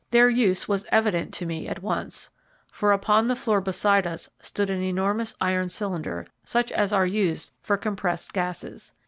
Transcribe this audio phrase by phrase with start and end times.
[0.09, 2.31] Their use was evident to me at once,
[2.71, 7.51] for upon the floor beside us stood an enormous iron cylinder, such as are used
[7.61, 8.93] for compressed gases.